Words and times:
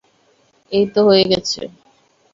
এইতো 0.71 0.99
হয়ে 1.07 1.23
গেছে। 1.31 1.61